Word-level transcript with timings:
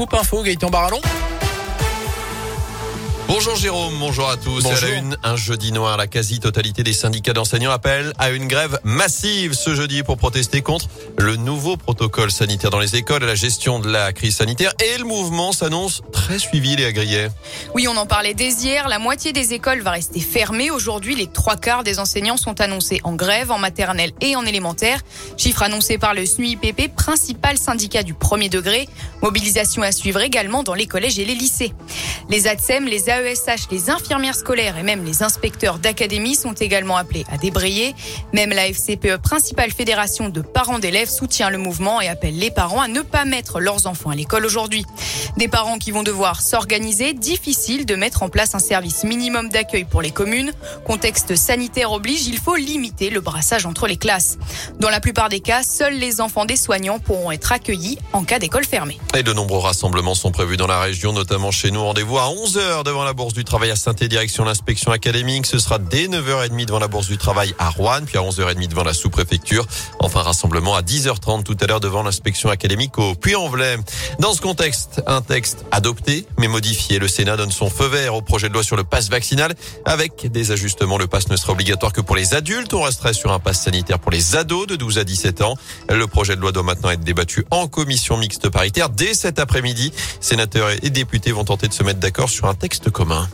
Coupe 0.00 0.14
info, 0.14 0.42
Gaëtan 0.42 0.70
Barallon. 0.70 1.00
Bonjour 3.28 3.56
Jérôme, 3.56 3.94
bonjour 3.98 4.30
à 4.30 4.38
tous. 4.38 4.62
Bonjour. 4.62 4.88
À 4.88 4.90
la 4.90 4.96
une, 4.96 5.16
un 5.22 5.36
jeudi 5.36 5.70
noir, 5.70 5.98
la 5.98 6.06
quasi-totalité 6.06 6.82
des 6.82 6.94
syndicats 6.94 7.34
d'enseignants 7.34 7.70
appellent 7.70 8.14
à 8.18 8.30
une 8.30 8.48
grève 8.48 8.80
massive 8.84 9.52
ce 9.52 9.74
jeudi 9.74 10.02
pour 10.02 10.16
protester 10.16 10.62
contre 10.62 10.86
le 11.18 11.36
nouveau 11.36 11.76
protocole 11.76 12.30
sanitaire 12.30 12.70
dans 12.70 12.78
les 12.78 12.96
écoles, 12.96 13.24
la 13.24 13.34
gestion 13.34 13.80
de 13.80 13.90
la 13.90 14.14
crise 14.14 14.36
sanitaire 14.36 14.72
et 14.82 14.96
le 14.96 15.04
mouvement 15.04 15.52
s'annonce 15.52 16.00
très 16.10 16.38
suivi 16.38 16.74
les 16.76 16.86
agriers. 16.86 17.28
Oui, 17.74 17.86
on 17.86 17.98
en 17.98 18.06
parlait 18.06 18.32
dès 18.32 18.48
hier. 18.48 18.88
La 18.88 18.98
moitié 18.98 19.34
des 19.34 19.52
écoles 19.52 19.82
va 19.82 19.90
rester 19.90 20.20
fermée. 20.20 20.70
Aujourd'hui, 20.70 21.14
les 21.14 21.26
trois 21.26 21.56
quarts 21.56 21.84
des 21.84 21.98
enseignants 21.98 22.38
sont 22.38 22.62
annoncés 22.62 23.02
en 23.04 23.12
grève 23.12 23.50
en 23.50 23.58
maternelle 23.58 24.12
et 24.22 24.36
en 24.36 24.46
élémentaire. 24.46 25.00
Chiffre 25.36 25.62
annoncé 25.62 25.98
par 25.98 26.14
le 26.14 26.24
SNUIPP, 26.24 26.94
principal 26.96 27.58
syndicat 27.58 28.02
du 28.02 28.14
premier 28.14 28.48
degré. 28.48 28.88
Mobilisation 29.20 29.82
à 29.82 29.92
suivre 29.92 30.22
également 30.22 30.62
dans 30.62 30.74
les 30.74 30.86
collèges 30.86 31.18
et 31.18 31.26
les 31.26 31.34
lycées. 31.34 31.74
Les 32.30 32.46
ATSEM, 32.46 32.84
les 32.84 33.08
AESH, 33.08 33.68
les 33.70 33.88
infirmières 33.88 34.34
scolaires 34.34 34.76
et 34.76 34.82
même 34.82 35.02
les 35.02 35.22
inspecteurs 35.22 35.78
d'académie 35.78 36.34
sont 36.34 36.52
également 36.52 36.98
appelés 36.98 37.24
à 37.32 37.38
débrayer. 37.38 37.94
Même 38.34 38.50
la 38.50 38.66
FCPE, 38.68 39.16
principale 39.16 39.70
fédération 39.70 40.28
de 40.28 40.42
parents 40.42 40.78
d'élèves, 40.78 41.08
soutient 41.08 41.48
le 41.48 41.56
mouvement 41.56 42.02
et 42.02 42.08
appelle 42.08 42.38
les 42.38 42.50
parents 42.50 42.82
à 42.82 42.88
ne 42.88 43.00
pas 43.00 43.24
mettre 43.24 43.60
leurs 43.60 43.86
enfants 43.86 44.10
à 44.10 44.14
l'école 44.14 44.44
aujourd'hui. 44.44 44.84
Des 45.38 45.48
parents 45.48 45.78
qui 45.78 45.90
vont 45.90 46.02
devoir 46.02 46.42
s'organiser, 46.42 47.14
difficile 47.14 47.86
de 47.86 47.94
mettre 47.94 48.22
en 48.22 48.28
place 48.28 48.54
un 48.54 48.58
service 48.58 49.04
minimum 49.04 49.48
d'accueil 49.48 49.84
pour 49.84 50.02
les 50.02 50.10
communes. 50.10 50.52
Contexte 50.84 51.34
sanitaire 51.34 51.92
oblige, 51.92 52.26
il 52.26 52.36
faut 52.36 52.56
limiter 52.56 53.08
le 53.08 53.22
brassage 53.22 53.64
entre 53.64 53.86
les 53.86 53.96
classes. 53.96 54.36
Dans 54.78 54.90
la 54.90 55.00
plupart 55.00 55.30
des 55.30 55.40
cas, 55.40 55.62
seuls 55.62 55.94
les 55.94 56.20
enfants 56.20 56.44
des 56.44 56.56
soignants 56.56 56.98
pourront 56.98 57.32
être 57.32 57.52
accueillis 57.52 57.98
en 58.12 58.24
cas 58.24 58.38
d'école 58.38 58.66
fermée. 58.66 58.98
Et 59.16 59.22
de 59.22 59.32
nombreux 59.32 59.60
rassemblements 59.60 60.14
sont 60.14 60.30
prévus 60.30 60.58
dans 60.58 60.66
la 60.66 60.80
région, 60.80 61.14
notamment 61.14 61.50
chez 61.50 61.70
nous. 61.70 61.82
Rendez-vous 61.82 62.17
à 62.18 62.30
11h 62.30 62.82
devant 62.84 63.04
la 63.04 63.12
Bourse 63.12 63.32
du 63.32 63.44
Travail 63.44 63.70
à 63.70 63.76
saint 63.76 63.92
direction 63.92 64.44
l'inspection 64.44 64.90
académique. 64.90 65.46
Ce 65.46 65.60
sera 65.60 65.78
dès 65.78 66.08
9h30 66.08 66.64
devant 66.64 66.80
la 66.80 66.88
Bourse 66.88 67.06
du 67.06 67.16
Travail 67.16 67.54
à 67.60 67.70
Rouen, 67.70 68.00
puis 68.04 68.18
à 68.18 68.22
11h30 68.22 68.66
devant 68.66 68.82
la 68.82 68.92
sous-préfecture. 68.92 69.64
Enfin, 70.00 70.22
rassemblement 70.22 70.74
à 70.74 70.82
10h30 70.82 71.44
tout 71.44 71.56
à 71.60 71.66
l'heure 71.66 71.78
devant 71.78 72.02
l'inspection 72.02 72.50
académique 72.50 72.98
au 72.98 73.14
Puy-en-Velay. 73.14 73.76
Dans 74.18 74.32
ce 74.32 74.40
contexte, 74.40 75.00
un 75.06 75.22
texte 75.22 75.64
adopté 75.70 76.26
mais 76.38 76.48
modifié. 76.48 76.98
Le 76.98 77.06
Sénat 77.06 77.36
donne 77.36 77.52
son 77.52 77.70
feu 77.70 77.86
vert 77.86 78.16
au 78.16 78.22
projet 78.22 78.48
de 78.48 78.54
loi 78.54 78.64
sur 78.64 78.74
le 78.74 78.82
pass 78.82 79.10
vaccinal 79.10 79.54
avec 79.84 80.26
des 80.26 80.50
ajustements. 80.50 80.98
Le 80.98 81.06
pass 81.06 81.28
ne 81.28 81.36
sera 81.36 81.52
obligatoire 81.52 81.92
que 81.92 82.00
pour 82.00 82.16
les 82.16 82.34
adultes. 82.34 82.74
On 82.74 82.82
resterait 82.82 83.14
sur 83.14 83.32
un 83.32 83.38
pass 83.38 83.62
sanitaire 83.62 84.00
pour 84.00 84.10
les 84.10 84.34
ados 84.34 84.66
de 84.66 84.74
12 84.74 84.98
à 84.98 85.04
17 85.04 85.42
ans. 85.42 85.54
Le 85.88 86.06
projet 86.08 86.34
de 86.34 86.40
loi 86.40 86.50
doit 86.50 86.64
maintenant 86.64 86.90
être 86.90 87.04
débattu 87.04 87.44
en 87.52 87.68
commission 87.68 88.16
mixte 88.16 88.48
paritaire 88.48 88.90
dès 88.90 89.14
cet 89.14 89.38
après-midi. 89.38 89.92
Sénateurs 90.20 90.70
et 90.82 90.90
députés 90.90 91.30
vont 91.30 91.44
tenter 91.44 91.68
de 91.68 91.72
se 91.72 91.84
mettre 91.84 92.00
d'accord 92.00 92.07
sur 92.28 92.48
un 92.48 92.54
texte 92.54 92.90
commun. 92.90 93.28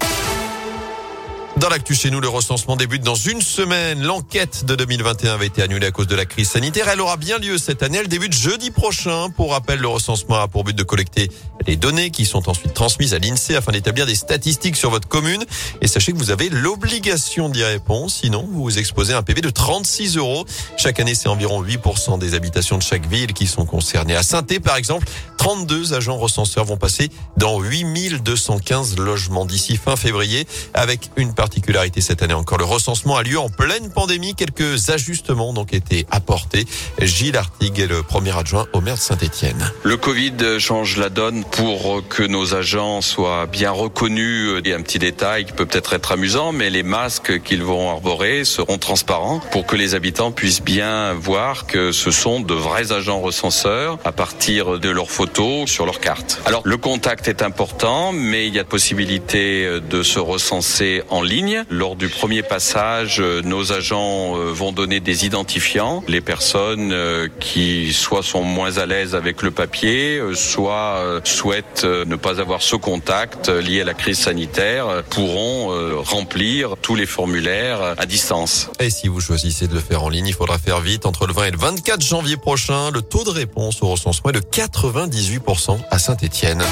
Dans 1.57 1.69
l'actu 1.69 1.95
chez 1.95 2.11
nous, 2.11 2.21
le 2.21 2.29
recensement 2.29 2.75
débute 2.75 3.03
dans 3.03 3.15
une 3.15 3.41
semaine. 3.41 4.03
L'enquête 4.03 4.65
de 4.65 4.75
2021 4.75 5.35
avait 5.35 5.47
été 5.47 5.63
annulée 5.63 5.87
à 5.87 5.93
cause 5.93 6.09
de 6.09 6.17
la 6.17 6.27
crise 6.27 6.51
sanitaire. 6.51 6.89
Elle 6.89 7.01
aura 7.01 7.17
bien 7.17 7.39
lieu 7.39 7.59
cette 7.59 7.85
année. 7.85 7.99
Elle 7.99 8.09
débute 8.09 8.35
jeudi 8.35 8.73
prochain. 8.73 9.31
Pour 9.31 9.53
rappel, 9.53 9.79
le 9.79 9.87
recensement 9.87 10.41
a 10.41 10.49
pour 10.49 10.65
but 10.65 10.75
de 10.75 10.83
collecter 10.83 11.31
les 11.67 11.77
données 11.77 12.11
qui 12.11 12.27
sont 12.27 12.49
ensuite 12.49 12.75
transmises 12.75 13.15
à 13.15 13.19
l'INSEE 13.21 13.55
afin 13.55 13.71
d'établir 13.71 14.05
des 14.05 14.17
statistiques 14.17 14.75
sur 14.75 14.91
votre 14.91 15.07
commune. 15.07 15.45
Et 15.81 15.87
sachez 15.87 16.13
que 16.13 16.19
vous 16.19 16.33
avez 16.33 16.49
l'obligation 16.49 17.49
d'y 17.49 17.63
répondre. 17.63 18.11
Sinon, 18.11 18.49
vous 18.51 18.65
vous 18.65 18.79
exposez 18.79 19.15
à 19.15 19.19
un 19.19 19.23
PV 19.23 19.41
de 19.41 19.51
36 19.51 20.17
euros. 20.17 20.45
Chaque 20.77 20.99
année, 20.99 21.15
c'est 21.15 21.29
environ 21.29 21.63
8% 21.63 22.19
des 22.19 22.35
habitations 22.35 22.79
de 22.79 22.83
chaque 22.83 23.07
ville 23.07 23.33
qui 23.33 23.47
sont 23.47 23.65
concernées. 23.65 24.17
À 24.17 24.25
saint 24.25 24.43
par 24.43 24.77
exemple, 24.77 25.07
32 25.39 25.95
agents 25.95 26.17
recenseurs 26.17 26.65
vont 26.65 26.77
passer 26.77 27.11
dans 27.37 27.61
8215 27.61 28.97
logements 28.99 29.45
d'ici 29.45 29.77
fin 29.77 29.97
février 29.97 30.47
avec 30.73 31.11
une 31.17 31.35
particularité 31.45 32.01
cette 32.01 32.23
année 32.23 32.33
encore. 32.33 32.57
Le 32.57 32.65
recensement 32.65 33.17
a 33.17 33.23
lieu 33.23 33.39
en 33.39 33.51
pleine 33.51 33.91
pandémie. 33.91 34.35
Quelques 34.35 34.89
ajustements 34.89 35.51
ont 35.51 35.53
donc 35.53 35.75
été 35.75 36.07
apportés. 36.11 36.65
Gilles 37.03 37.37
Artigue 37.37 37.81
est 37.81 37.87
le 37.87 38.03
premier 38.03 38.35
adjoint 38.35 38.67
au 38.73 38.81
maire 38.81 38.95
de 38.95 39.01
Saint-Etienne. 39.01 39.71
Le 39.83 39.99
Covid 39.99 40.59
change 40.59 40.97
la 40.97 41.11
donne 41.11 41.45
pour 41.45 42.03
que 42.09 42.23
nos 42.23 42.55
agents 42.55 43.03
soient 43.03 43.45
bien 43.45 43.73
reconnus. 43.73 44.63
Il 44.65 44.71
y 44.71 44.73
a 44.73 44.77
un 44.77 44.81
petit 44.81 44.99
détail 44.99 45.45
qui 45.45 45.53
peut 45.53 45.67
peut-être 45.67 45.93
être 45.93 46.13
amusant, 46.13 46.53
mais 46.53 46.71
les 46.71 46.83
masques 46.83 47.43
qu'ils 47.43 47.63
vont 47.63 47.91
arborer 47.91 48.47
seront 48.47 48.79
transparents 48.79 49.41
pour 49.53 49.67
que 49.67 49.77
les 49.77 49.95
habitants 49.95 50.33
puissent 50.33 50.63
bien 50.63 51.13
voir 51.13 51.67
que 51.67 51.93
ce 51.93 52.11
sont 52.11 52.41
de 52.41 52.55
vrais 52.55 52.93
agents 52.93 53.21
recenseurs 53.21 53.99
à 54.07 54.13
partir 54.13 54.79
de 54.79 54.89
leurs 54.89 55.11
photos 55.11 55.69
sur 55.69 55.85
leur 55.85 56.01
carte. 56.01 56.41
Alors 56.47 56.63
le 56.65 56.79
contact 56.79 57.29
est 57.29 57.43
important, 57.43 58.13
mais 58.13 58.47
il 58.47 58.55
y 58.55 58.59
a 58.59 58.65
possibilité 58.65 59.69
de 59.91 60.03
se 60.03 60.19
recenser 60.19 61.03
en 61.11 61.21
ligne. 61.21 61.34
Lors 61.71 61.97
du 61.97 62.09
premier 62.09 62.43
passage, 62.43 63.21
nos 63.21 63.73
agents 63.73 64.35
vont 64.53 64.71
donner 64.71 65.01
des 65.01 65.27
identifiants. 65.27 66.05
Les 66.07 66.21
personnes 66.21 66.95
qui 67.41 67.93
soit 67.93 68.23
sont 68.23 68.43
moins 68.43 68.79
à 68.79 68.87
l'aise 68.87 69.15
avec 69.15 69.43
le 69.43 69.51
papier, 69.51 70.21
soit 70.35 71.21
souhaitent 71.25 71.85
ne 71.85 72.15
pas 72.17 72.41
avoir 72.41 72.63
ce 72.63 72.77
contact 72.77 73.49
lié 73.49 73.81
à 73.81 73.85
la 73.85 73.95
crise 73.95 74.19
sanitaire, 74.19 75.03
pourront 75.11 76.03
remplir 76.03 76.77
tous 76.81 76.95
les 76.95 77.07
formulaires 77.07 77.95
à 77.99 78.07
distance. 78.07 78.71
Et 78.79 78.91
si 78.91 79.09
vous 79.09 79.21
choisissez 79.21 79.67
de 79.67 79.75
le 79.75 79.81
faire 79.81 80.05
en 80.05 80.09
ligne, 80.09 80.29
il 80.29 80.35
faudra 80.35 80.59
faire 80.59 80.81
vite. 80.81 81.05
Entre 81.05 81.27
le 81.27 81.33
20 81.33 81.45
et 81.47 81.51
le 81.51 81.59
24 81.59 82.01
janvier 82.01 82.37
prochain, 82.37 82.91
le 82.93 83.03
taux 83.03 83.25
de 83.25 83.31
réponse 83.31 83.83
au 83.83 83.89
recensement 83.89 84.31
est 84.31 84.35
de 84.35 84.41
98% 84.41 85.79
à 85.91 85.99
Saint-Etienne. 85.99 86.63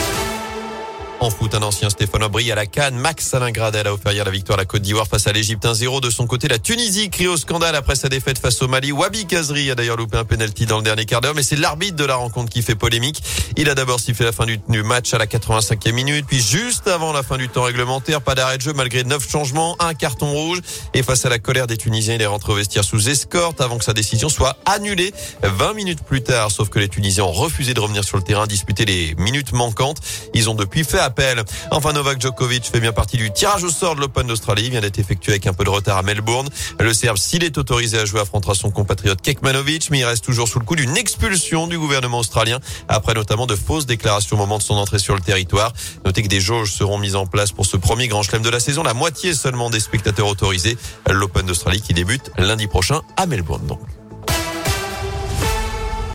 En 1.22 1.30
foot, 1.30 1.54
un 1.54 1.62
ancien 1.62 1.88
Stéphane 1.88 2.24
Aubry 2.24 2.50
à 2.50 2.56
la 2.56 2.66
Cannes. 2.66 2.96
Max 2.96 3.32
Alain 3.32 3.52
Gradel 3.52 3.86
a 3.86 3.94
offert 3.94 4.10
hier 4.10 4.24
la 4.24 4.32
victoire 4.32 4.58
à 4.58 4.62
la 4.62 4.64
Côte 4.64 4.82
d'Ivoire 4.82 5.06
face 5.06 5.28
à 5.28 5.32
l'Égypte 5.32 5.64
1-0. 5.64 6.00
De 6.00 6.10
son 6.10 6.26
côté, 6.26 6.48
la 6.48 6.58
Tunisie 6.58 7.10
crie 7.10 7.28
au 7.28 7.36
scandale 7.36 7.76
après 7.76 7.94
sa 7.94 8.08
défaite 8.08 8.40
face 8.40 8.60
au 8.60 8.66
Mali. 8.66 8.90
Wabi 8.90 9.24
Kazri 9.26 9.70
a 9.70 9.76
d'ailleurs 9.76 9.96
loupé 9.96 10.18
un 10.18 10.24
penalty 10.24 10.66
dans 10.66 10.78
le 10.78 10.82
dernier 10.82 11.04
quart 11.04 11.20
d'heure, 11.20 11.36
mais 11.36 11.44
c'est 11.44 11.54
l'arbitre 11.54 11.94
de 11.94 12.04
la 12.04 12.16
rencontre 12.16 12.50
qui 12.50 12.60
fait 12.60 12.74
polémique. 12.74 13.22
Il 13.56 13.70
a 13.70 13.76
d'abord 13.76 14.00
sifflé 14.00 14.24
la 14.24 14.32
fin 14.32 14.46
du 14.46 14.82
match 14.82 15.14
à 15.14 15.18
la 15.18 15.26
85e 15.26 15.92
minute, 15.92 16.26
puis 16.26 16.40
juste 16.40 16.88
avant 16.88 17.12
la 17.12 17.22
fin 17.22 17.36
du 17.36 17.48
temps 17.48 17.62
réglementaire, 17.62 18.20
pas 18.20 18.34
d'arrêt 18.34 18.56
de 18.56 18.62
jeu 18.62 18.72
malgré 18.72 19.04
neuf 19.04 19.30
changements, 19.30 19.76
un 19.78 19.94
carton 19.94 20.32
rouge. 20.32 20.58
Et 20.92 21.04
face 21.04 21.24
à 21.24 21.28
la 21.28 21.38
colère 21.38 21.68
des 21.68 21.76
Tunisiens, 21.76 22.16
il 22.16 22.22
est 22.22 22.26
rentré 22.26 22.50
au 22.50 22.56
vestiaire 22.56 22.82
sous 22.82 23.08
escorte 23.08 23.60
avant 23.60 23.78
que 23.78 23.84
sa 23.84 23.92
décision 23.92 24.28
soit 24.28 24.56
annulée 24.66 25.14
20 25.44 25.74
minutes 25.74 26.02
plus 26.02 26.24
tard. 26.24 26.50
Sauf 26.50 26.68
que 26.68 26.80
les 26.80 26.88
Tunisiens 26.88 27.22
ont 27.22 27.30
refusé 27.30 27.74
de 27.74 27.80
revenir 27.80 28.02
sur 28.02 28.16
le 28.16 28.24
terrain, 28.24 28.48
disputer 28.48 28.84
les 28.86 29.14
minutes 29.18 29.52
manquantes. 29.52 29.98
Ils 30.34 30.50
ont 30.50 30.56
depuis 30.56 30.82
fait 30.82 30.98
appel. 30.98 31.11
Enfin, 31.70 31.92
Novak 31.92 32.20
Djokovic 32.20 32.64
fait 32.64 32.80
bien 32.80 32.92
partie 32.92 33.16
du 33.16 33.30
tirage 33.32 33.64
au 33.64 33.70
sort 33.70 33.94
de 33.96 34.00
l'Open 34.00 34.26
d'Australie. 34.26 34.64
Il 34.64 34.70
vient 34.70 34.80
d'être 34.80 34.98
effectué 34.98 35.32
avec 35.32 35.46
un 35.46 35.52
peu 35.52 35.64
de 35.64 35.70
retard 35.70 35.98
à 35.98 36.02
Melbourne. 36.02 36.48
Le 36.80 36.92
Serbe, 36.92 37.18
s'il 37.18 37.44
est 37.44 37.58
autorisé 37.58 37.98
à 37.98 38.04
jouer, 38.04 38.20
affrontera 38.20 38.54
son 38.54 38.70
compatriote 38.70 39.20
Kekmanovic, 39.20 39.90
mais 39.90 40.00
il 40.00 40.04
reste 40.04 40.24
toujours 40.24 40.48
sous 40.48 40.58
le 40.58 40.64
coup 40.64 40.76
d'une 40.76 40.96
expulsion 40.96 41.66
du 41.66 41.78
gouvernement 41.78 42.18
australien 42.18 42.58
après 42.88 43.14
notamment 43.14 43.46
de 43.46 43.56
fausses 43.56 43.86
déclarations 43.86 44.36
au 44.36 44.38
moment 44.38 44.58
de 44.58 44.62
son 44.62 44.74
entrée 44.74 44.98
sur 44.98 45.14
le 45.14 45.20
territoire. 45.20 45.72
Notez 46.04 46.22
que 46.22 46.28
des 46.28 46.40
jauges 46.40 46.72
seront 46.72 46.98
mises 46.98 47.16
en 47.16 47.26
place 47.26 47.52
pour 47.52 47.66
ce 47.66 47.76
premier 47.76 48.08
grand 48.08 48.22
chelem 48.22 48.42
de 48.42 48.50
la 48.50 48.60
saison. 48.60 48.82
La 48.82 48.94
moitié 48.94 49.34
seulement 49.34 49.70
des 49.70 49.80
spectateurs 49.80 50.26
autorisés. 50.26 50.76
L'Open 51.08 51.46
d'Australie 51.46 51.80
qui 51.80 51.94
débute 51.94 52.30
lundi 52.38 52.66
prochain 52.66 53.02
à 53.16 53.26
Melbourne. 53.26 53.76